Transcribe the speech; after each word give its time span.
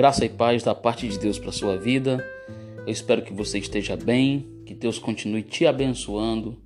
Graça 0.00 0.24
e 0.24 0.30
paz 0.30 0.62
da 0.62 0.74
parte 0.74 1.06
de 1.06 1.18
Deus 1.18 1.38
para 1.38 1.52
sua 1.52 1.76
vida. 1.76 2.26
Eu 2.86 2.90
espero 2.90 3.20
que 3.20 3.34
você 3.34 3.58
esteja 3.58 3.98
bem, 3.98 4.46
que 4.64 4.72
Deus 4.72 4.98
continue 4.98 5.42
te 5.42 5.66
abençoando 5.66 6.56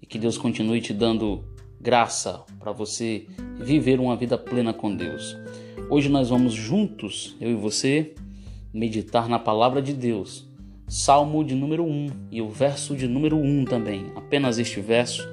e 0.00 0.06
que 0.06 0.16
Deus 0.16 0.38
continue 0.38 0.80
te 0.80 0.94
dando 0.94 1.42
graça 1.80 2.44
para 2.60 2.70
você 2.70 3.26
viver 3.56 3.98
uma 3.98 4.14
vida 4.14 4.38
plena 4.38 4.72
com 4.72 4.94
Deus. 4.94 5.36
Hoje 5.90 6.08
nós 6.08 6.28
vamos 6.28 6.54
juntos, 6.54 7.34
eu 7.40 7.50
e 7.50 7.54
você, 7.56 8.14
meditar 8.72 9.28
na 9.28 9.40
palavra 9.40 9.82
de 9.82 9.92
Deus. 9.92 10.46
Salmo 10.86 11.42
de 11.42 11.56
número 11.56 11.84
1 11.84 12.28
e 12.30 12.40
o 12.40 12.48
verso 12.48 12.94
de 12.94 13.08
número 13.08 13.38
1 13.38 13.64
também. 13.64 14.06
Apenas 14.14 14.56
este 14.56 14.80
verso 14.80 15.28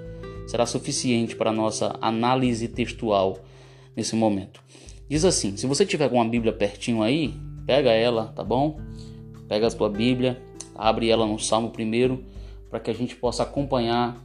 será 0.48 0.66
suficiente 0.66 1.35
para 1.35 1.52
a 1.52 1.54
nossa 1.54 1.96
análise 2.02 2.68
textual 2.68 3.38
nesse 3.96 4.16
momento. 4.16 4.66
Diz 5.08 5.23
assim: 5.23 5.55
se 5.55 5.68
você 5.68 5.86
tiver 5.86 6.09
com 6.09 6.16
uma 6.16 6.27
Bíblia 6.27 6.52
pertinho 6.52 7.04
aí, 7.04 7.34
pega 7.66 7.91
ela, 7.91 8.27
tá 8.36 8.44
bom? 8.44 8.80
Pega 9.48 9.68
a 9.68 9.70
sua 9.70 9.90
Bíblia, 9.90 10.41
abre 10.73 11.09
ela 11.09 11.26
no 11.26 11.40
Salmo 11.40 11.70
primeiro, 11.70 12.23
para 12.70 12.80
que 12.80 12.90
a 12.90 12.94
gente 12.94 13.16
possa 13.16 13.44
acompanhar 13.44 14.18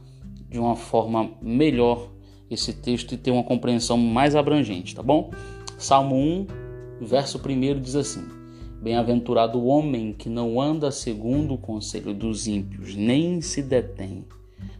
de 0.49 0.59
uma 0.59 0.75
forma 0.75 1.31
melhor 1.41 2.09
esse 2.49 2.73
texto 2.73 3.13
e 3.13 3.17
ter 3.17 3.31
uma 3.31 3.43
compreensão 3.43 3.97
mais 3.97 4.35
abrangente, 4.35 4.95
tá 4.95 5.03
bom? 5.03 5.31
Salmo 5.77 6.15
1, 6.15 6.47
verso 7.01 7.39
1 7.39 7.79
diz 7.79 7.95
assim: 7.95 8.23
Bem-aventurado 8.81 9.59
o 9.59 9.67
homem 9.67 10.13
que 10.13 10.29
não 10.29 10.59
anda 10.59 10.91
segundo 10.91 11.53
o 11.53 11.57
conselho 11.57 12.13
dos 12.13 12.47
ímpios, 12.47 12.95
nem 12.95 13.39
se 13.39 13.61
detém 13.61 14.25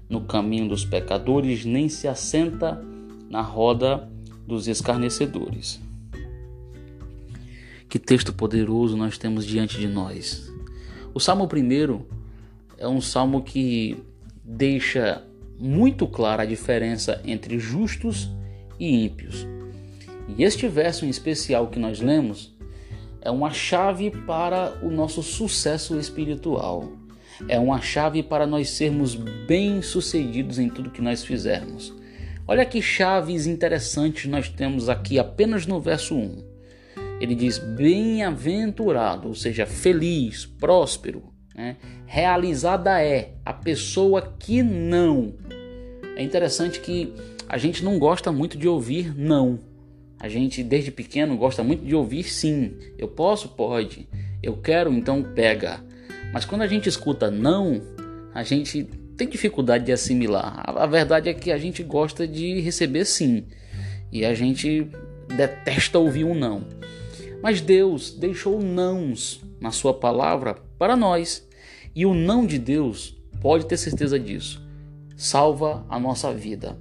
no 0.10 0.22
caminho 0.22 0.68
dos 0.68 0.84
pecadores, 0.84 1.64
nem 1.64 1.88
se 1.88 2.08
assenta 2.08 2.84
na 3.30 3.42
roda 3.42 4.10
dos 4.46 4.68
escarnecedores. 4.68 5.80
Que 7.92 8.00
texto 8.00 8.32
poderoso 8.32 8.96
nós 8.96 9.18
temos 9.18 9.46
diante 9.46 9.78
de 9.78 9.86
nós. 9.86 10.50
O 11.14 11.20
Salmo 11.20 11.44
1 11.44 12.06
é 12.78 12.88
um 12.88 13.02
salmo 13.02 13.42
que 13.42 14.02
deixa 14.46 15.22
muito 15.60 16.08
clara 16.08 16.44
a 16.44 16.46
diferença 16.46 17.22
entre 17.26 17.60
justos 17.60 18.32
e 18.80 19.04
ímpios. 19.04 19.46
E 20.30 20.42
este 20.42 20.70
verso 20.70 21.06
em 21.06 21.10
especial 21.10 21.68
que 21.68 21.78
nós 21.78 22.00
lemos 22.00 22.56
é 23.20 23.30
uma 23.30 23.52
chave 23.52 24.10
para 24.10 24.80
o 24.82 24.90
nosso 24.90 25.22
sucesso 25.22 26.00
espiritual. 26.00 26.94
É 27.50 27.60
uma 27.60 27.82
chave 27.82 28.24
para 28.24 28.48
nós 28.48 28.70
sermos 28.70 29.16
bem-sucedidos 29.16 30.60
em 30.60 30.70
tudo 30.70 30.92
que 30.92 31.02
nós 31.02 31.26
fizermos. 31.26 31.94
Olha 32.48 32.66
que 32.66 32.82
chaves 32.82 33.48
interessantes 33.48 34.32
nós 34.32 34.48
temos 34.48 34.88
aqui 34.88 35.20
apenas 35.20 35.66
no 35.68 35.82
verso 35.82 36.16
1 36.16 36.51
ele 37.22 37.36
diz 37.36 37.60
bem-aventurado, 37.60 39.28
ou 39.28 39.36
seja, 39.36 39.68
feliz, 39.68 40.44
próspero. 40.44 41.22
Né? 41.56 41.78
Realizada 42.08 43.00
é 43.00 43.36
a 43.46 43.54
pessoa 43.54 44.34
que 44.40 44.64
não. 44.64 45.36
É 46.16 46.24
interessante 46.24 46.80
que 46.80 47.14
a 47.48 47.60
gente 47.60 47.84
não 47.84 48.00
gosta 48.00 48.32
muito 48.32 48.58
de 48.58 48.68
ouvir 48.68 49.16
não. 49.16 49.60
A 50.20 50.28
gente, 50.28 50.64
desde 50.64 50.90
pequeno, 50.90 51.38
gosta 51.38 51.64
muito 51.64 51.86
de 51.86 51.94
ouvir 51.94 52.24
sim. 52.24 52.74
Eu 52.98 53.08
posso? 53.08 53.50
Pode. 53.50 54.10
Eu 54.42 54.58
quero? 54.58 54.92
Então 54.92 55.22
pega. 55.22 55.80
Mas 56.34 56.44
quando 56.44 56.64
a 56.64 56.68
gente 56.68 56.90
escuta 56.90 57.30
não, 57.30 57.82
a 58.34 58.42
gente 58.42 58.84
tem 59.16 59.28
dificuldade 59.28 59.86
de 59.86 59.92
assimilar. 59.92 60.64
A 60.66 60.88
verdade 60.88 61.30
é 61.30 61.36
que 61.36 61.52
a 61.52 61.58
gente 61.60 61.84
gosta 61.84 62.28
de 62.28 62.60
receber 62.62 63.06
sim. 63.06 63.46
E 64.12 64.26
a 64.26 64.34
gente 64.34 64.88
detesta 65.28 66.00
ouvir 66.00 66.24
um 66.24 66.34
não. 66.34 66.66
Mas 67.42 67.62
Deus 67.62 68.12
deixou 68.12 68.62
nãos 68.62 69.42
na 69.60 69.72
sua 69.72 69.94
palavra 69.94 70.56
para 70.78 70.96
nós. 70.96 71.48
E 71.96 72.06
o 72.06 72.14
não 72.14 72.46
de 72.46 72.58
Deus, 72.58 73.18
pode 73.42 73.66
ter 73.66 73.76
certeza 73.78 74.20
disso, 74.20 74.62
salva 75.18 75.86
a 75.90 76.00
nossa 76.00 76.32
vida. 76.34 76.78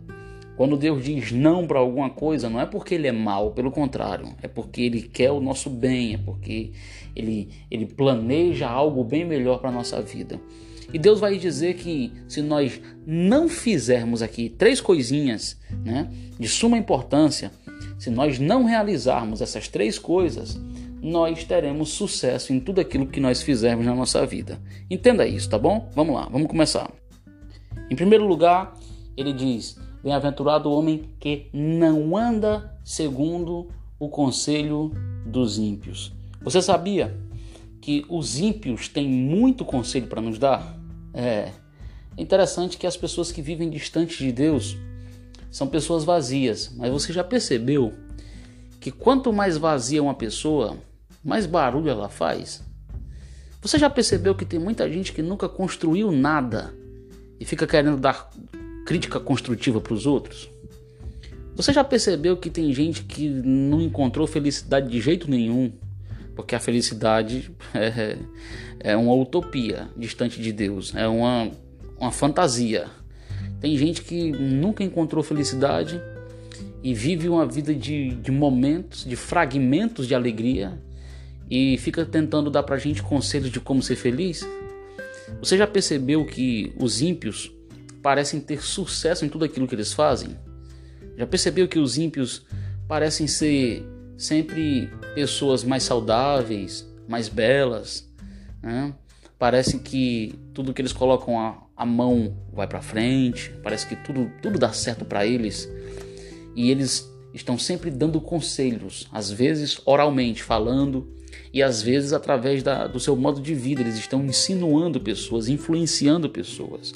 Quando 0.57 0.77
Deus 0.77 1.03
diz 1.03 1.33
não 1.33 1.67
para 1.67 1.79
alguma 1.79 2.11
coisa, 2.11 2.51
não 2.51 2.61
é 2.61 2.67
porque 2.67 2.95
ele 2.95 3.09
é 3.09 3.13
mal, 3.13 3.53
pelo 3.53 3.71
contrário, 3.71 4.29
é 4.43 4.47
porque 4.47 4.83
ele 4.83 5.01
quer 5.01 5.31
o 5.31 5.41
nosso 5.41 5.71
bem, 5.71 6.15
é 6.15 6.19
porque 6.19 6.73
ele, 7.17 7.49
ele 7.71 7.87
planeja 7.87 8.69
algo 8.69 9.03
bem 9.03 9.25
melhor 9.25 9.59
para 9.59 9.71
a 9.71 9.73
nossa 9.73 10.03
vida. 10.03 10.39
E 10.93 10.99
Deus 10.99 11.21
vai 11.21 11.39
dizer 11.39 11.75
que 11.75 12.13
se 12.29 12.43
nós 12.43 12.81
não 13.07 13.49
fizermos 13.49 14.23
aqui 14.23 14.49
três 14.49 14.81
coisinhas 14.81 15.57
né, 15.85 16.11
de 16.39 16.49
suma 16.49 16.77
importância, 16.77 17.53
se 17.99 18.11
nós 18.11 18.39
não 18.39 18.65
realizarmos 18.65 19.41
essas 19.41 19.69
três 19.69 19.99
coisas, 19.99 20.59
nós 21.03 21.45
teremos 21.45 21.91
sucesso 21.91 22.53
em 22.53 22.61
tudo 22.61 22.81
aquilo 22.81 23.07
que 23.07 23.21
nós 23.21 23.43
fizermos 23.43 23.87
na 23.87 23.95
nossa 23.95 24.25
vida. 24.27 24.61
Entenda 24.91 25.27
isso, 25.27 25.49
tá 25.49 25.59
bom? 25.59 25.89
Vamos 25.95 26.15
lá, 26.15 26.29
vamos 26.31 26.49
começar. 26.49 26.91
Em 27.91 27.97
primeiro 27.97 28.27
lugar, 28.27 28.75
ele 29.17 29.33
diz: 29.33 29.79
Bem-aventurado 30.03 30.69
o 30.69 30.73
homem 30.73 31.05
que 31.19 31.47
não 31.53 32.17
anda 32.17 32.75
segundo 32.83 33.69
o 33.99 34.09
conselho 34.09 34.93
dos 35.27 35.59
ímpios. 35.59 36.13
Você 36.43 36.63
sabia 36.63 37.15
que 37.81 38.05
os 38.09 38.39
ímpios 38.39 38.89
têm 38.89 39.09
muito 39.09 39.65
conselho 39.65 40.07
para 40.07 40.23
nos 40.23 40.39
dar? 40.39 40.80
É. 41.15 41.51
É 42.17 42.23
interessante 42.23 42.77
que 42.77 42.87
as 42.87 42.97
pessoas 42.97 43.31
que 43.33 43.41
vivem 43.41 43.71
distantes 43.71 44.19
de 44.19 44.33
Deus 44.33 44.77
são 45.51 45.67
pessoas 45.67 46.05
vazias, 46.05 46.73
mas 46.77 46.91
você 46.91 47.13
já 47.13 47.25
percebeu 47.25 47.95
que 48.81 48.91
quanto 48.91 49.33
mais 49.33 49.57
vazia 49.57 50.03
uma 50.03 50.15
pessoa, 50.15 50.77
mais 51.25 51.47
barulho 51.47 51.91
ela 51.91 52.09
faz? 52.09 52.63
Você 53.61 53.79
já 53.79 53.91
percebeu 53.91 54.35
que 54.35 54.45
tem 54.45 54.59
muita 54.59 54.91
gente 54.91 55.13
que 55.13 55.23
nunca 55.23 55.49
construiu 55.49 56.11
nada 56.11 56.73
e 57.39 57.45
fica 57.45 57.67
querendo 57.67 57.99
dar 57.99 58.31
crítica 58.87 59.21
construtiva 59.21 59.81
para 59.81 59.93
os 59.93 60.07
outros? 60.07 60.51
Você 61.55 61.73
já 61.73 61.85
percebeu 61.85 62.39
que 62.39 62.49
tem 62.49 62.73
gente 62.73 63.03
que 63.03 63.29
não 63.29 63.83
encontrou 63.83 64.27
felicidade 64.27 64.89
de 64.89 65.01
jeito 65.01 65.31
nenhum, 65.31 65.71
porque 66.41 66.55
a 66.55 66.61
felicidade 66.61 67.51
é, 67.75 68.17
é 68.81 68.97
uma 68.97 69.15
utopia 69.15 69.89
distante 69.97 70.41
de 70.41 70.53
Deus, 70.53 70.95
é 70.95 71.07
uma, 71.07 71.51
uma 71.99 72.11
fantasia. 72.11 72.87
Tem 73.61 73.77
gente 73.77 74.03
que 74.03 74.33
nunca 74.33 74.83
encontrou 74.83 75.23
felicidade 75.23 76.01
e 76.83 76.95
vive 76.95 77.29
uma 77.29 77.47
vida 77.47 77.75
de, 77.75 78.15
de 78.15 78.31
momentos, 78.31 79.05
de 79.05 79.17
fragmentos 79.17 80.07
de 80.09 80.15
alegria 80.15 80.81
e 81.51 81.77
fica 81.77 82.07
tentando 82.07 82.51
dar 82.51 82.63
pra 82.63 82.79
gente 82.79 83.03
conselhos 83.03 83.51
de 83.51 83.61
como 83.61 83.83
ser 83.83 83.97
feliz. 83.97 84.47
Você 85.41 85.59
já 85.59 85.67
percebeu 85.67 86.25
que 86.25 86.73
os 86.79 87.03
ímpios 87.03 87.53
parecem 88.03 88.41
ter 88.41 88.63
sucesso 88.63 89.27
em 89.27 89.29
tudo 89.29 89.45
aquilo 89.45 89.69
que 89.69 89.75
eles 89.75 89.93
fazem? 89.93 90.37
Já 91.19 91.27
percebeu 91.27 91.69
que 91.69 91.79
os 91.79 91.99
ímpios 91.99 92.47
parecem 92.89 93.27
ser 93.27 93.85
sempre 94.21 94.91
pessoas 95.15 95.65
mais 95.65 95.83
saudáveis, 95.83 96.87
mais 97.09 97.27
belas? 97.31 98.07
Né? 98.63 98.93
Parece 99.39 99.79
que 99.79 100.39
tudo 100.53 100.75
que 100.75 100.83
eles 100.83 100.93
colocam 100.93 101.41
a, 101.41 101.57
a 101.75 101.87
mão 101.87 102.37
vai 102.53 102.67
para 102.67 102.83
frente, 102.83 103.51
parece 103.63 103.87
que 103.87 103.97
tudo, 103.97 104.31
tudo 104.43 104.59
dá 104.59 104.71
certo 104.75 105.07
para 105.07 105.27
eles. 105.27 105.67
E 106.55 106.71
eles 106.71 107.11
estão 107.33 107.59
sempre 107.59 107.91
dando 107.91 108.21
conselhos, 108.21 109.09
às 109.11 109.31
vezes 109.31 109.81
oralmente 109.87 110.43
falando, 110.43 111.09
e 111.51 111.63
às 111.63 111.81
vezes 111.81 112.13
através 112.13 112.63
da, 112.63 112.87
do 112.87 113.01
seu 113.01 113.17
modo 113.17 113.41
de 113.41 113.55
vida, 113.55 113.81
eles 113.81 113.97
estão 113.97 114.23
insinuando 114.23 115.01
pessoas, 115.01 115.49
influenciando 115.49 116.29
pessoas. 116.29 116.93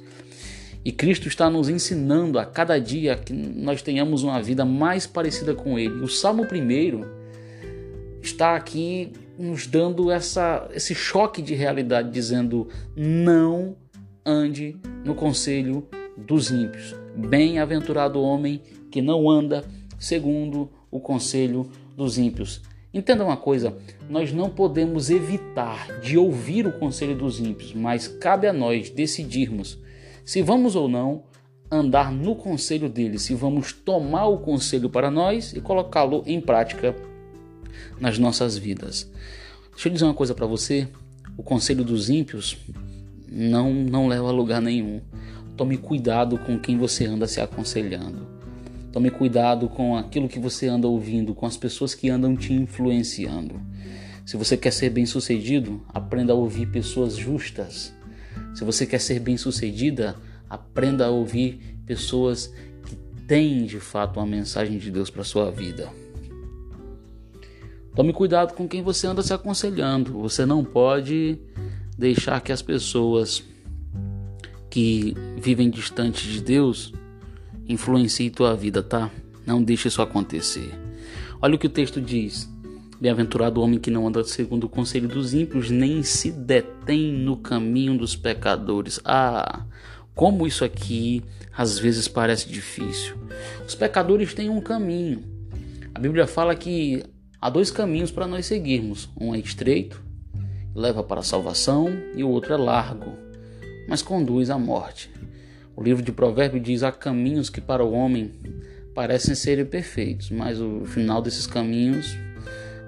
E 0.85 0.93
Cristo 0.93 1.27
está 1.27 1.49
nos 1.49 1.71
ensinando 1.71 2.39
a 2.39 2.45
cada 2.45 2.79
dia 2.79 3.17
que 3.17 3.33
nós 3.33 3.81
tenhamos 3.81 4.23
uma 4.23 4.43
vida 4.43 4.67
mais 4.67 5.07
parecida 5.07 5.55
com 5.55 5.79
Ele. 5.79 6.03
O 6.03 6.09
Salmo 6.09 6.43
1 6.43 7.14
está 8.27 8.57
aqui 8.57 9.13
nos 9.39 9.67
dando 9.67 10.11
essa, 10.11 10.69
esse 10.73 10.95
choque 10.95 11.43
de 11.43 11.55
realidade, 11.55 12.11
dizendo: 12.11 12.69
não 12.97 13.77
ande 14.25 14.77
no 15.05 15.15
conselho 15.15 15.87
dos 16.17 16.51
ímpios. 16.51 16.95
Bem-aventurado 17.17 18.19
o 18.19 18.23
homem 18.23 18.61
que 18.91 19.03
não 19.03 19.31
anda 19.31 19.65
segundo 19.99 20.71
o 20.91 21.01
conselho 21.01 21.69
dos 21.97 22.19
ímpios. 22.19 22.63
Entenda 22.93 23.25
uma 23.25 23.37
coisa: 23.37 23.77
nós 24.09 24.33
não 24.33 24.49
podemos 24.49 25.11
evitar 25.11 26.01
de 26.01 26.17
ouvir 26.17 26.67
o 26.67 26.73
conselho 26.73 27.17
dos 27.17 27.41
ímpios, 27.41 27.75
mas 27.75 28.09
cabe 28.09 28.47
a 28.47 28.53
nós 28.53 28.91
decidirmos 28.91 29.83
se 30.25 30.41
vamos 30.41 30.75
ou 30.75 30.89
não 30.89 31.25
andar 31.71 32.11
no 32.11 32.35
conselho 32.35 32.89
deles, 32.89 33.23
se 33.23 33.35
vamos 33.35 33.73
tomar 33.73 34.27
o 34.27 34.39
conselho 34.39 34.89
para 34.89 35.11
nós 35.11 35.53
e 35.53 35.61
colocá-lo 35.61 36.23
em 36.25 36.41
prática 36.41 36.95
nas 38.01 38.19
nossas 38.19 38.57
vidas. 38.57 39.11
Deixa 39.73 39.89
eu 39.89 39.93
dizer 39.93 40.05
uma 40.05 40.15
coisa 40.15 40.35
para 40.35 40.47
você: 40.47 40.89
o 41.37 41.43
conselho 41.43 41.85
dos 41.85 42.09
ímpios 42.09 42.57
não, 43.29 43.73
não 43.73 44.07
leva 44.07 44.29
a 44.29 44.33
lugar 44.33 44.63
nenhum. 44.63 45.01
Tome 45.57 45.77
cuidado 45.77 46.39
com 46.39 46.59
quem 46.59 46.77
você 46.77 47.07
anda 47.07 47.27
se 47.27 47.41
aconselhando. 47.41 48.27
Tome 48.93 49.11
cuidado 49.11 49.69
com 49.69 49.97
aquilo 49.97 50.29
que 50.29 50.39
você 50.39 50.69
anda 50.69 50.87
ouvindo, 50.87 51.35
com 51.35 51.47
as 51.47 51.57
pessoas 51.57 51.95
que 51.95 52.09
andam 52.09 52.37
te 52.37 52.53
influenciando. 52.53 53.61
Se 54.25 54.37
você 54.37 54.57
quer 54.57 54.73
ser 54.73 54.91
bem-sucedido, 54.91 55.83
aprenda 55.89 56.33
a 56.33 56.37
ouvir 56.37 56.67
pessoas 56.67 57.17
justas. 57.17 57.93
Se 58.55 58.65
você 58.65 58.87
quer 58.87 59.01
ser 59.01 59.19
bem-sucedida, 59.19 60.17
aprenda 60.49 61.07
a 61.07 61.11
ouvir 61.11 61.77
pessoas 61.85 62.53
que 62.87 62.97
têm 63.27 63.67
de 63.67 63.81
fato 63.81 64.19
uma 64.21 64.27
mensagem 64.27 64.79
de 64.79 64.91
Deus 64.91 65.11
para 65.11 65.25
sua 65.25 65.51
vida. 65.51 65.91
Tome 67.95 68.13
cuidado 68.13 68.55
com 68.55 68.67
quem 68.67 68.83
você 68.83 69.07
anda 69.07 69.23
se 69.23 69.33
aconselhando. 69.33 70.13
Você 70.15 70.45
não 70.45 70.65
pode 70.65 71.39
deixar 71.97 72.41
que 72.41 72.51
as 72.51 72.61
pessoas 72.61 73.45
que 74.69 75.15
vivem 75.37 75.71
distante 75.71 76.27
de 76.27 76.41
Deus 76.41 76.93
influenciem 77.69 78.31
tua 78.31 78.57
vida, 78.57 78.83
tá? 78.83 79.11
Não 79.47 79.63
deixe 79.63 79.87
isso 79.87 80.03
acontecer. 80.03 80.75
Olha 81.41 81.55
o 81.55 81.59
que 81.59 81.69
o 81.69 81.71
texto 81.71 82.01
diz. 82.01 82.53
Bem-aventurado 83.01 83.61
o 83.61 83.63
homem 83.63 83.79
que 83.79 83.93
não 83.93 84.09
anda 84.09 84.25
segundo 84.25 84.65
o 84.65 84.69
conselho 84.69 85.07
dos 85.07 85.33
ímpios, 85.33 85.71
nem 85.71 86.03
se 86.03 86.33
detém 86.33 87.13
no 87.13 87.37
caminho 87.37 87.97
dos 87.97 88.17
pecadores. 88.17 88.99
Ah, 89.05 89.65
como 90.17 90.49
isso 90.49 90.65
aqui 90.65 91.23
às 91.57 91.79
vezes 91.79 92.09
parece 92.09 92.49
difícil. 92.49 93.17
Os 93.65 93.77
pecadores 93.77 94.35
têm 94.35 94.51
um 94.51 94.61
caminho. 94.61 95.23
A 95.95 96.01
Bíblia 96.01 96.27
fala 96.27 96.57
que 96.57 97.05
há 97.45 97.51
dois 97.51 97.71
caminhos 97.71 98.11
para 98.11 98.27
nós 98.27 98.47
seguirmos: 98.47 99.11
um 99.21 99.35
é 99.35 99.39
estreito, 99.39 100.03
leva 100.75 101.03
para 101.03 101.21
a 101.21 101.23
salvação, 101.23 101.91
e 102.17 102.25
o 102.25 102.31
outro 102.31 102.55
é 102.55 102.57
largo, 102.57 103.13
mas 103.87 104.01
conduz 104.01 104.49
à 104.49 104.59
morte. 104.59 105.11
O 105.77 105.83
livro 105.83 106.03
de 106.03 106.11
Provérbios 106.11 106.65
diz: 106.65 106.83
há 106.83 106.91
caminhos 106.91 107.51
que 107.51 107.61
para 107.61 107.85
o 107.85 107.93
homem 107.93 108.33
parecem 108.95 109.35
serem 109.35 109.67
perfeitos, 109.67 110.31
mas 110.31 110.59
o 110.59 110.87
final 110.87 111.21
desses 111.21 111.47
caminhos 111.47 112.17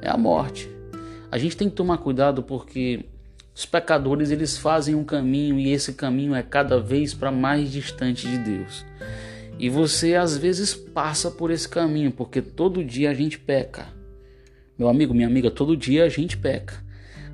é 0.01 0.09
a 0.09 0.17
morte. 0.17 0.71
A 1.31 1.37
gente 1.37 1.57
tem 1.57 1.69
que 1.69 1.77
tomar 1.77 1.99
cuidado 1.99 2.43
porque 2.43 3.05
os 3.55 3.67
pecadores 3.67 4.31
eles 4.31 4.57
fazem 4.57 4.95
um 4.95 5.05
caminho 5.05 5.59
e 5.59 5.71
esse 5.71 5.93
caminho 5.93 6.35
é 6.35 6.43
cada 6.43 6.81
vez 6.81 7.13
para 7.13 7.31
mais 7.31 7.71
distante 7.71 8.27
de 8.27 8.39
Deus. 8.39 8.87
E 9.59 9.69
você 9.69 10.15
às 10.15 10.35
vezes 10.35 10.75
passa 10.75 11.31
por 11.31 11.51
esse 11.51 11.69
caminho 11.69 12.11
porque 12.11 12.41
todo 12.41 12.83
dia 12.83 13.11
a 13.11 13.15
gente 13.15 13.39
peca. 13.39 13.96
Meu 14.79 14.91
amigo, 14.91 15.15
minha 15.15 15.27
amiga, 15.27 15.51
todo 15.51 15.75
dia 15.75 16.05
a 16.05 16.09
gente 16.11 16.37
peca. 16.37 16.85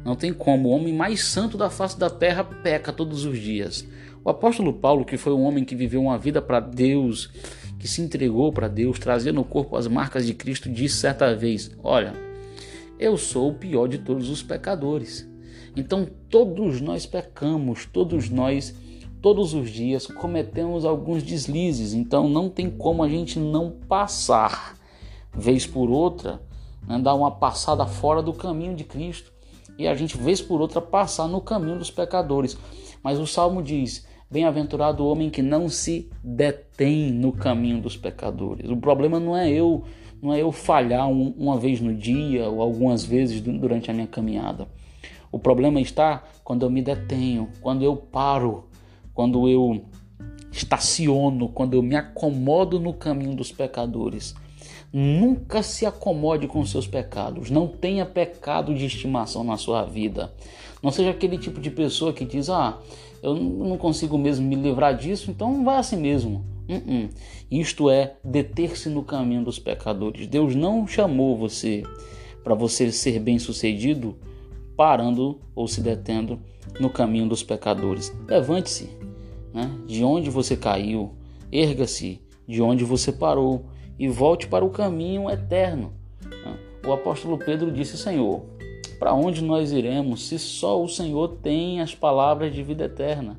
Não 0.05 0.15
tem 0.15 0.33
como. 0.33 0.69
O 0.69 0.73
homem 0.73 0.95
mais 0.95 1.25
santo 1.25 1.59
da 1.59 1.69
face 1.69 1.99
da 1.99 2.09
terra 2.09 2.45
peca 2.45 2.93
todos 2.93 3.25
os 3.25 3.37
dias. 3.37 3.85
O 4.25 4.31
apóstolo 4.31 4.73
Paulo, 4.73 5.05
que 5.05 5.17
foi 5.17 5.33
um 5.33 5.43
homem 5.43 5.65
que 5.65 5.75
viveu 5.75 6.01
uma 6.01 6.17
vida 6.17 6.41
para 6.41 6.61
Deus, 6.61 7.31
que 7.81 7.89
se 7.89 8.01
entregou 8.01 8.53
para 8.53 8.69
Deus, 8.69 9.01
trazia 9.01 9.33
no 9.33 9.43
corpo 9.43 9.77
as 9.77 9.89
marcas 9.89 10.25
de 10.25 10.35
Cristo, 10.35 10.71
disse 10.71 10.99
certa 10.99 11.35
vez: 11.35 11.73
Olha, 11.83 12.13
eu 12.97 13.17
sou 13.17 13.51
o 13.51 13.55
pior 13.55 13.89
de 13.89 13.99
todos 13.99 14.31
os 14.31 14.41
pecadores. 14.41 15.29
Então 15.77 16.07
todos 16.31 16.81
nós 16.81 17.07
pecamos, 17.07 17.87
todos 17.87 18.31
nós, 18.31 18.73
todos 19.21 19.53
os 19.53 19.69
dias 19.69 20.07
cometemos 20.07 20.85
alguns 20.85 21.25
deslizes. 21.25 21.93
Então 21.93 22.29
não 22.29 22.49
tem 22.49 22.71
como 22.71 23.03
a 23.03 23.09
gente 23.09 23.41
não 23.41 23.73
passar, 23.89 24.79
vez 25.35 25.67
por 25.67 25.91
outra, 25.91 26.41
né, 26.87 26.99
dar 26.99 27.15
uma 27.15 27.31
passada 27.31 27.87
fora 27.87 28.23
do 28.23 28.33
caminho 28.33 28.75
de 28.75 28.85
Cristo 28.85 29.33
e 29.79 29.87
a 29.87 29.95
gente, 29.95 30.17
vez 30.17 30.41
por 30.41 30.61
outra, 30.61 30.81
passar 30.81 31.27
no 31.27 31.41
caminho 31.41 31.79
dos 31.79 31.91
pecadores. 31.91 32.57
Mas 33.03 33.19
o 33.19 33.27
salmo 33.27 33.63
diz: 33.63 34.07
Bem-aventurado 34.31 35.03
o 35.03 35.11
homem 35.11 35.31
que 35.31 35.43
não 35.43 35.69
se 35.69 36.11
detém 36.23 37.11
no 37.11 37.33
caminho 37.33 37.81
dos 37.81 37.97
pecadores. 37.97 38.71
O 38.71 38.77
problema 38.77 39.19
não 39.19 39.37
é 39.37 39.51
eu, 39.51 39.85
não 40.23 40.33
é 40.33 40.41
eu 40.41 40.53
falhar 40.53 41.09
um, 41.09 41.35
uma 41.39 41.59
vez 41.59 41.81
no 41.81 41.95
dia 41.95 42.49
ou 42.49 42.63
algumas 42.63 43.05
vezes 43.05 43.41
durante 43.41 43.91
a 43.91 43.95
minha 43.95 44.07
caminhada. 44.07 44.69
O 45.31 45.39
problema 45.39 45.81
está 45.81 46.23
quando 46.45 46.65
eu 46.65 46.71
me 46.71 46.83
detenho, 46.83 47.49
quando 47.61 47.83
eu 47.83 47.97
paro, 47.97 48.69
quando 49.15 49.49
eu 49.49 49.85
estaciono, 50.51 51.49
quando 51.49 51.75
eu 51.75 51.83
me 51.83 51.97
acomodo 51.97 52.79
no 52.79 52.93
caminho 52.93 53.35
dos 53.35 53.51
pecadores. 53.51 54.35
Nunca 54.93 55.63
se 55.63 55.87
acomode 55.87 56.47
com 56.47 56.65
seus 56.67 56.87
pecados. 56.87 57.51
Não 57.51 57.67
tenha 57.67 58.05
pecado 58.05 58.75
de 58.75 58.85
estimação 58.85 59.43
na 59.43 59.57
sua 59.57 59.85
vida. 59.85 60.33
Não 60.83 60.91
seja 60.91 61.11
aquele 61.11 61.39
tipo 61.39 61.61
de 61.61 61.71
pessoa 61.71 62.13
que 62.13 62.25
diz: 62.25 62.51
Ah, 62.51 62.79
eu 63.23 63.35
não 63.35 63.79
consigo 63.79 64.19
mesmo 64.19 64.47
me 64.47 64.57
livrar 64.57 64.97
disso, 64.97 65.31
então 65.31 65.65
vai 65.65 65.77
assim 65.77 65.97
mesmo. 65.97 66.45
Uh 66.69 66.75
-uh. 66.75 67.11
Isto 67.51 67.89
é 67.89 68.17
deter-se 68.23 68.89
no 68.89 69.03
caminho 69.03 69.45
dos 69.45 69.59
pecadores. 69.59 70.27
Deus 70.27 70.55
não 70.55 70.87
chamou 70.87 71.37
você 71.37 71.83
para 72.45 72.55
você 72.55 72.91
ser 72.93 73.19
bem 73.19 73.39
sucedido 73.39 74.17
parando 74.77 75.41
ou 75.55 75.69
se 75.69 75.81
detendo 75.81 76.39
no 76.81 76.91
caminho 76.91 77.29
dos 77.29 77.43
pecadores. 77.43 78.13
Levante-se 78.27 78.91
né? 79.53 79.71
de 79.87 80.03
onde 80.03 80.31
você 80.31 80.57
caiu, 80.57 81.13
erga-se 81.51 82.21
de 82.47 82.61
onde 82.61 82.85
você 82.85 83.13
parou 83.13 83.67
e 84.03 84.09
volte 84.09 84.49
para 84.49 84.65
o 84.65 84.71
caminho 84.71 85.31
eterno. 85.31 85.93
O 86.85 86.91
apóstolo 86.91 87.39
Pedro 87.39 87.71
disse: 87.71 87.97
Senhor, 87.97 88.43
para 88.99 89.15
onde 89.15 89.45
nós 89.45 89.71
iremos 89.71 90.27
se 90.27 90.41
só 90.41 90.83
o 90.83 90.89
Senhor 90.89 91.37
tem 91.41 91.81
as 91.81 91.95
palavras 91.95 92.53
de 92.53 92.65
vida 92.65 92.87
eterna? 92.87 93.39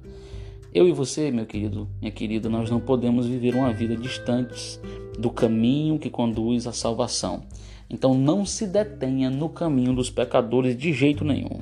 Eu 0.74 0.88
e 0.88 0.94
você, 0.94 1.30
meu 1.32 1.46
querido, 1.46 1.90
minha 2.00 2.14
querida, 2.14 2.50
nós 2.50 2.70
não 2.70 2.80
podemos 2.80 3.28
viver 3.28 3.54
uma 3.54 3.74
vida 3.74 3.94
distantes 3.98 4.80
do 5.20 5.30
caminho 5.30 6.00
que 6.00 6.10
conduz 6.10 6.66
à 6.66 6.72
salvação. 6.72 7.44
Então 7.90 8.14
não 8.14 8.46
se 8.46 8.66
detenha 8.66 9.30
no 9.30 9.50
caminho 9.50 9.94
dos 9.94 10.10
pecadores 10.10 10.78
de 10.78 10.94
jeito 10.94 11.26
nenhum. 11.26 11.60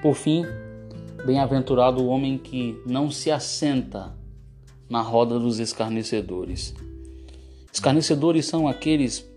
Por 0.00 0.14
fim, 0.14 0.44
bem-aventurado 1.26 2.04
o 2.04 2.06
homem 2.06 2.38
que 2.38 2.80
não 2.86 3.10
se 3.10 3.32
assenta 3.32 4.16
na 4.88 5.02
roda 5.02 5.40
dos 5.40 5.58
escarnecedores. 5.58 6.72
Escarnecedores 7.72 8.46
são 8.46 8.66
aqueles 8.66 9.28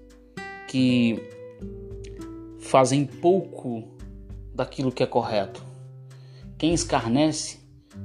que 0.67 1.21
fazem 2.59 3.05
pouco 3.05 3.83
daquilo 4.53 4.91
que 4.91 5.03
é 5.03 5.05
correto. 5.05 5.63
Quem 6.57 6.73
escarnece 6.73 7.59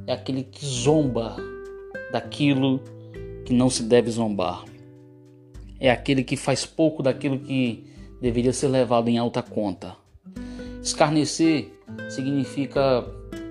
é 0.06 0.12
aquele 0.12 0.42
que 0.42 0.64
zomba 0.64 1.36
daquilo 2.10 2.80
que 3.44 3.52
não 3.52 3.70
se 3.70 3.82
deve 3.82 4.10
zombar. 4.10 4.64
É 5.78 5.90
aquele 5.90 6.24
que 6.24 6.36
faz 6.36 6.64
pouco 6.66 7.02
daquilo 7.02 7.38
que 7.38 7.84
deveria 8.20 8.52
ser 8.52 8.68
levado 8.68 9.08
em 9.08 9.18
alta 9.18 9.42
conta. 9.42 9.96
Escarnecer 10.82 11.70
significa 12.08 13.04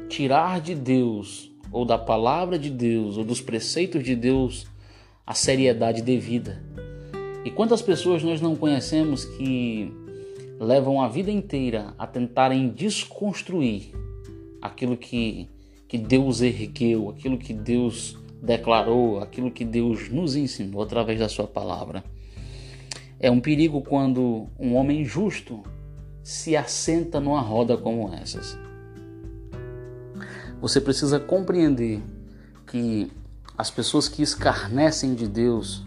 tirar 0.09 0.59
de 0.59 0.73
Deus, 0.73 1.51
ou 1.71 1.85
da 1.85 1.97
palavra 1.97 2.57
de 2.57 2.69
Deus, 2.69 3.17
ou 3.17 3.23
dos 3.23 3.41
preceitos 3.41 4.03
de 4.03 4.15
Deus, 4.15 4.67
a 5.25 5.33
seriedade 5.33 6.01
devida. 6.01 6.61
E 7.43 7.51
quantas 7.51 7.81
pessoas 7.81 8.23
nós 8.23 8.41
não 8.41 8.55
conhecemos 8.55 9.25
que 9.25 9.91
levam 10.59 11.01
a 11.01 11.07
vida 11.07 11.31
inteira 11.31 11.93
a 11.97 12.07
tentarem 12.07 12.69
desconstruir 12.69 13.91
aquilo 14.61 14.95
que, 14.95 15.49
que 15.87 15.97
Deus 15.97 16.41
ergueu, 16.41 17.09
aquilo 17.09 17.37
que 17.37 17.53
Deus 17.53 18.17
declarou, 18.41 19.19
aquilo 19.19 19.51
que 19.51 19.65
Deus 19.65 20.09
nos 20.09 20.35
ensinou 20.35 20.81
através 20.81 21.19
da 21.19 21.29
Sua 21.29 21.47
palavra. 21.47 22.03
É 23.19 23.31
um 23.31 23.39
perigo 23.39 23.81
quando 23.81 24.47
um 24.59 24.75
homem 24.75 25.03
justo 25.03 25.63
se 26.23 26.55
assenta 26.55 27.19
numa 27.19 27.41
roda 27.41 27.77
como 27.77 28.13
essas. 28.13 28.57
Você 30.61 30.81
precisa 30.81 31.19
compreender 31.19 32.01
que 32.67 33.11
as 33.57 33.69
pessoas 33.69 34.07
que 34.07 34.21
escarnecem 34.21 35.15
de 35.15 35.27
Deus, 35.27 35.83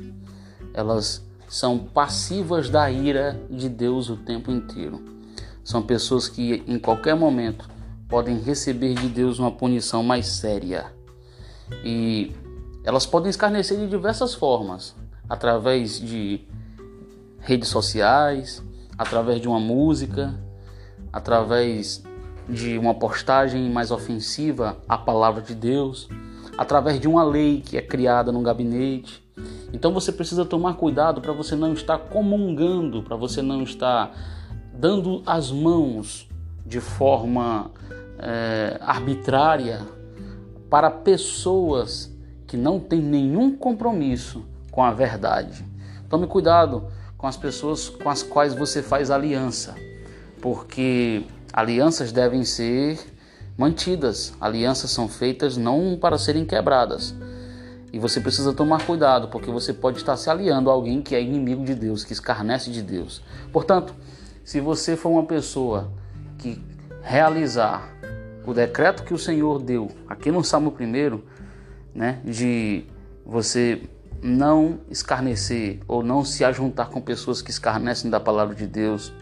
elas 0.72 1.26
são 1.48 1.78
passivas 1.78 2.70
da 2.70 2.90
ira 2.90 3.40
de 3.50 3.68
Deus 3.68 4.08
o 4.08 4.16
tempo 4.16 4.50
inteiro. 4.50 5.02
São 5.62 5.82
pessoas 5.82 6.28
que 6.28 6.62
em 6.66 6.78
qualquer 6.78 7.14
momento 7.14 7.68
podem 8.08 8.38
receber 8.40 8.94
de 8.94 9.08
Deus 9.08 9.38
uma 9.38 9.50
punição 9.50 10.02
mais 10.02 10.26
séria. 10.26 10.86
E 11.84 12.34
elas 12.84 13.04
podem 13.04 13.28
escarnecer 13.28 13.78
de 13.78 13.86
diversas 13.86 14.34
formas, 14.34 14.94
através 15.28 16.00
de 16.00 16.40
redes 17.40 17.68
sociais, 17.68 18.62
através 18.96 19.40
de 19.40 19.48
uma 19.48 19.60
música, 19.60 20.34
através 21.12 22.02
de 22.48 22.78
uma 22.78 22.94
postagem 22.94 23.70
mais 23.70 23.90
ofensiva 23.90 24.78
à 24.88 24.96
palavra 24.96 25.42
de 25.42 25.54
Deus 25.54 26.08
através 26.58 26.98
de 26.98 27.06
uma 27.06 27.22
lei 27.22 27.60
que 27.60 27.78
é 27.78 27.80
criada 27.80 28.32
no 28.32 28.42
gabinete. 28.42 29.22
Então 29.72 29.94
você 29.94 30.10
precisa 30.10 30.44
tomar 30.44 30.74
cuidado 30.74 31.20
para 31.20 31.32
você 31.32 31.54
não 31.54 31.72
estar 31.72 31.96
comungando, 31.96 33.00
para 33.00 33.14
você 33.14 33.40
não 33.40 33.62
estar 33.62 34.12
dando 34.74 35.22
as 35.24 35.52
mãos 35.52 36.28
de 36.66 36.80
forma 36.80 37.70
é, 38.18 38.76
arbitrária 38.80 39.86
para 40.68 40.90
pessoas 40.90 42.12
que 42.44 42.56
não 42.56 42.80
têm 42.80 43.00
nenhum 43.00 43.56
compromisso 43.56 44.44
com 44.72 44.82
a 44.82 44.90
verdade. 44.90 45.64
Tome 46.10 46.26
cuidado 46.26 46.88
com 47.16 47.28
as 47.28 47.36
pessoas 47.36 47.88
com 47.88 48.10
as 48.10 48.24
quais 48.24 48.52
você 48.52 48.82
faz 48.82 49.12
aliança. 49.12 49.76
porque 50.40 51.24
alianças 51.52 52.12
devem 52.12 52.44
ser 52.44 52.98
mantidas. 53.58 54.32
Alianças 54.40 54.92
são 54.92 55.08
feitas 55.08 55.56
não 55.56 55.98
para 56.00 56.16
serem 56.16 56.46
quebradas. 56.46 57.12
E 57.92 57.98
você 57.98 58.20
precisa 58.20 58.52
tomar 58.52 58.86
cuidado, 58.86 59.28
porque 59.28 59.50
você 59.50 59.72
pode 59.72 59.98
estar 59.98 60.16
se 60.16 60.30
aliando 60.30 60.70
a 60.70 60.72
alguém 60.72 61.02
que 61.02 61.14
é 61.14 61.20
inimigo 61.20 61.64
de 61.64 61.74
Deus, 61.74 62.04
que 62.04 62.12
escarnece 62.12 62.70
de 62.70 62.82
Deus. 62.82 63.20
Portanto, 63.52 63.94
se 64.44 64.60
você 64.60 64.96
for 64.96 65.08
uma 65.08 65.24
pessoa 65.24 65.90
que 66.38 66.62
realizar 67.02 67.90
o 68.46 68.54
decreto 68.54 69.02
que 69.02 69.12
o 69.12 69.18
Senhor 69.18 69.60
deu 69.60 69.90
aqui 70.08 70.30
no 70.30 70.44
Salmo 70.44 70.74
1, 70.78 71.20
né, 71.94 72.20
de 72.24 72.84
você 73.26 73.82
não 74.22 74.80
escarnecer 74.90 75.80
ou 75.88 76.02
não 76.02 76.24
se 76.24 76.44
ajuntar 76.44 76.90
com 76.90 77.00
pessoas 77.00 77.42
que 77.42 77.50
escarnecem 77.50 78.10
da 78.10 78.20
palavra 78.20 78.54
de 78.54 78.66
Deus, 78.66 79.12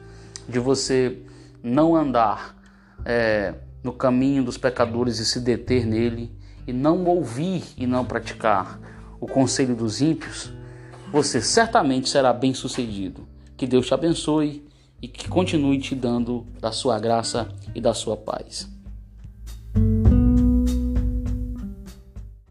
de 0.49 0.59
você 0.59 1.19
não 1.62 1.97
andar 1.97 2.57
é, 3.05 3.55
no 3.87 3.93
caminho 3.93 4.43
dos 4.43 4.59
pecadores 4.59 5.21
e 5.21 5.25
se 5.25 5.38
deter 5.38 5.87
nele, 5.87 6.33
e 6.66 6.73
não 6.73 7.05
ouvir 7.05 7.62
e 7.76 7.87
não 7.87 8.05
praticar 8.05 8.81
o 9.21 9.28
conselho 9.28 9.76
dos 9.76 10.00
ímpios, 10.02 10.52
você 11.12 11.40
certamente 11.40 12.09
será 12.09 12.33
bem 12.33 12.52
sucedido. 12.52 13.28
Que 13.57 13.64
Deus 13.64 13.87
te 13.87 13.95
abençoe 13.95 14.66
e 15.00 15.07
que 15.07 15.28
continue 15.28 15.78
te 15.78 15.95
dando 15.95 16.45
da 16.61 16.73
sua 16.73 16.99
graça 16.99 17.49
e 17.76 17.81
da 17.81 17.95
sua 17.95 18.16
paz. 18.16 18.69